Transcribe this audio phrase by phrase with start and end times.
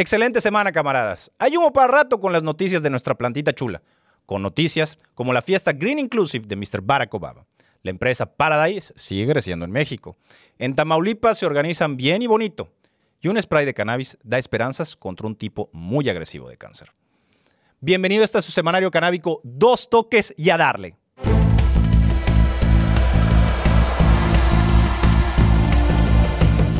[0.00, 1.30] Excelente semana, camaradas.
[1.38, 3.82] Hay humo para rato con las noticias de nuestra plantita chula.
[4.24, 6.80] Con noticias como la fiesta Green Inclusive de Mr.
[6.80, 7.44] Barack Obama.
[7.82, 10.16] La empresa Paradise sigue creciendo en México.
[10.58, 12.70] En Tamaulipas se organizan bien y bonito.
[13.20, 16.92] Y un spray de cannabis da esperanzas contra un tipo muy agresivo de cáncer.
[17.80, 20.96] Bienvenido a este su semanario canábico, dos toques y a darle.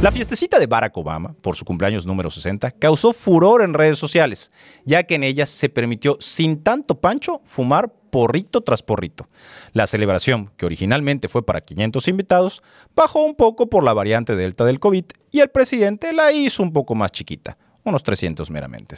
[0.00, 4.52] La fiestecita de Barack Obama, por su cumpleaños número 60, causó furor en redes sociales,
[4.84, 9.26] ya que en ellas se permitió sin tanto pancho fumar porrito tras porrito.
[9.72, 12.62] La celebración, que originalmente fue para 500 invitados,
[12.94, 16.72] bajó un poco por la variante delta del COVID y el presidente la hizo un
[16.72, 18.94] poco más chiquita, unos 300 meramente.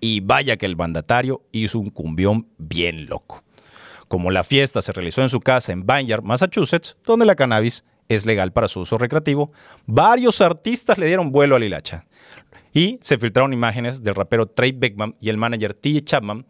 [0.00, 3.44] Y vaya que el mandatario hizo un cumbión bien loco.
[4.08, 8.26] Como la fiesta se realizó en su casa en Vineyard, Massachusetts, donde la cannabis es
[8.26, 9.52] legal para su uso recreativo,
[9.86, 12.04] varios artistas le dieron vuelo al hilacha.
[12.72, 16.02] Y se filtraron imágenes del rapero Trey Beckman y el manager T.
[16.02, 16.44] Chapman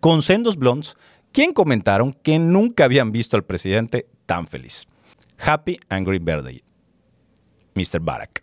[0.00, 0.96] con sendos blondes,
[1.30, 4.86] quien comentaron que nunca habían visto al presidente tan feliz.
[5.38, 6.62] Happy Angry Birthday,
[7.74, 8.00] Mr.
[8.00, 8.42] Barack.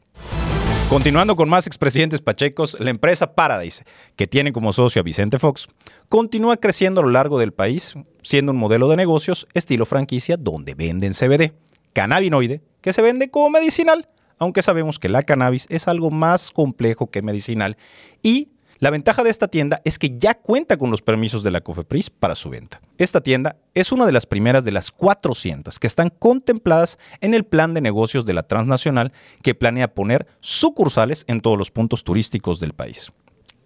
[0.89, 5.67] Continuando con más expresidentes pachecos, la empresa Paradise, que tiene como socio a Vicente Fox,
[6.09, 10.75] continúa creciendo a lo largo del país, siendo un modelo de negocios estilo franquicia donde
[10.75, 11.53] venden CBD
[11.93, 17.07] cannabinoide que se vende como medicinal, aunque sabemos que la cannabis es algo más complejo
[17.07, 17.77] que medicinal
[18.23, 18.49] y
[18.81, 22.09] la ventaja de esta tienda es que ya cuenta con los permisos de la COFEPRIS
[22.09, 22.79] para su venta.
[22.97, 27.43] Esta tienda es una de las primeras de las 400 que están contempladas en el
[27.43, 29.11] plan de negocios de la transnacional
[29.43, 33.11] que planea poner sucursales en todos los puntos turísticos del país.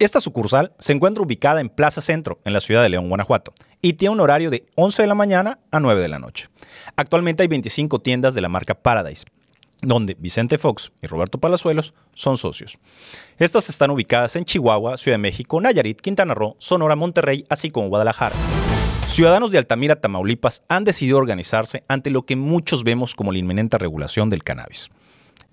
[0.04, 3.94] Esta sucursal se encuentra ubicada en Plaza Centro, en la ciudad de León, Guanajuato, y
[3.94, 6.50] tiene un horario de 11 de la mañana a 9 de la noche.
[6.94, 9.24] Actualmente hay 25 tiendas de la marca Paradise,
[9.80, 12.76] donde Vicente Fox y Roberto Palazuelos son socios.
[13.38, 17.88] Estas están ubicadas en Chihuahua, Ciudad de México, Nayarit, Quintana Roo, Sonora, Monterrey, así como
[17.88, 18.36] Guadalajara.
[19.06, 23.78] Ciudadanos de Altamira, Tamaulipas, han decidido organizarse ante lo que muchos vemos como la inminente
[23.78, 24.90] regulación del cannabis.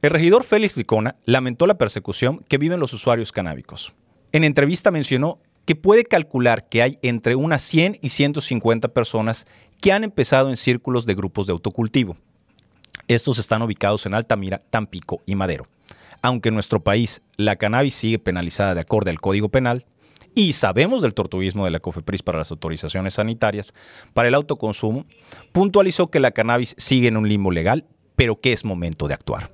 [0.01, 3.93] El regidor Félix Licona lamentó la persecución que viven los usuarios canábicos.
[4.33, 9.45] En entrevista mencionó que puede calcular que hay entre unas 100 y 150 personas
[9.81, 12.15] que han empezado en círculos de grupos de autocultivo.
[13.07, 15.65] Estos están ubicados en Altamira, Tampico y Madero.
[16.21, 19.85] Aunque en nuestro país la cannabis sigue penalizada de acuerdo al Código Penal,
[20.33, 23.73] y sabemos del tortuguismo de la COFEPRIS para las autorizaciones sanitarias,
[24.13, 25.05] para el autoconsumo,
[25.51, 29.51] puntualizó que la cannabis sigue en un limbo legal, pero que es momento de actuar.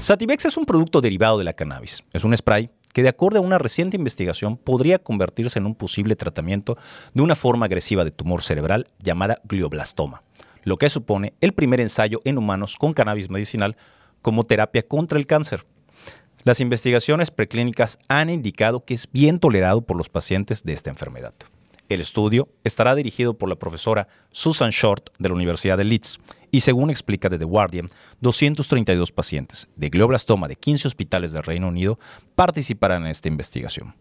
[0.00, 2.04] Sativex es un producto derivado de la cannabis.
[2.12, 6.16] Es un spray que de acuerdo a una reciente investigación podría convertirse en un posible
[6.16, 6.78] tratamiento
[7.12, 10.22] de una forma agresiva de tumor cerebral llamada glioblastoma,
[10.62, 13.76] lo que supone el primer ensayo en humanos con cannabis medicinal
[14.22, 15.64] como terapia contra el cáncer.
[16.44, 21.34] Las investigaciones preclínicas han indicado que es bien tolerado por los pacientes de esta enfermedad.
[21.94, 26.18] El estudio estará dirigido por la profesora Susan Short de la Universidad de Leeds
[26.50, 27.86] y según explica The Guardian,
[28.20, 32.00] 232 pacientes de glioblastoma de 15 hospitales del Reino Unido
[32.34, 33.94] participarán en esta investigación.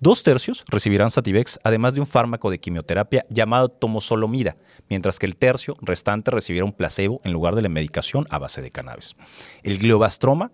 [0.00, 4.56] Dos tercios recibirán Sativex, además de un fármaco de quimioterapia llamado tomosolomida,
[4.88, 8.62] mientras que el tercio restante recibirá un placebo en lugar de la medicación a base
[8.62, 9.14] de cannabis.
[9.62, 10.52] El glioblastoma,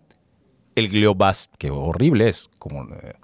[0.74, 2.92] el gliobas, que horrible es, como...
[2.92, 3.14] Eh,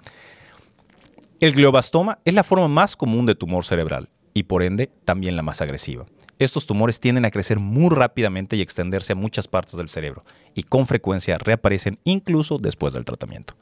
[1.39, 5.41] el glioblastoma es la forma más común de tumor cerebral y por ende también la
[5.41, 6.05] más agresiva.
[6.37, 10.23] Estos tumores tienden a crecer muy rápidamente y extenderse a muchas partes del cerebro
[10.53, 13.55] y con frecuencia reaparecen incluso después del tratamiento.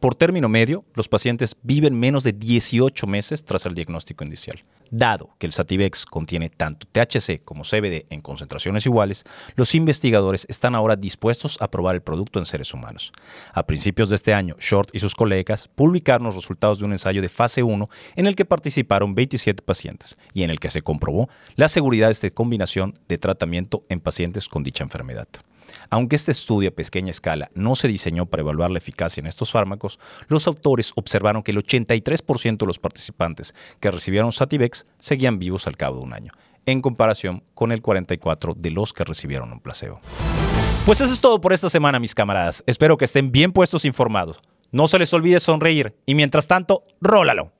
[0.00, 4.62] Por término medio, los pacientes viven menos de 18 meses tras el diagnóstico inicial.
[4.96, 9.24] Dado que el Sativex contiene tanto THC como CBD en concentraciones iguales,
[9.56, 13.10] los investigadores están ahora dispuestos a probar el producto en seres humanos.
[13.52, 17.20] A principios de este año, Short y sus colegas publicaron los resultados de un ensayo
[17.22, 21.28] de fase 1 en el que participaron 27 pacientes y en el que se comprobó
[21.56, 25.26] la seguridad de esta combinación de tratamiento en pacientes con dicha enfermedad.
[25.90, 29.52] Aunque este estudio a pequeña escala no se diseñó para evaluar la eficacia en estos
[29.52, 29.98] fármacos,
[30.28, 35.76] los autores observaron que el 83% de los participantes que recibieron Sativex seguían vivos al
[35.76, 36.32] cabo de un año,
[36.66, 40.00] en comparación con el 44% de los que recibieron un placebo.
[40.86, 42.62] Pues eso es todo por esta semana, mis camaradas.
[42.66, 44.40] Espero que estén bien puestos informados.
[44.70, 47.52] No se les olvide sonreír y mientras tanto, rólalo.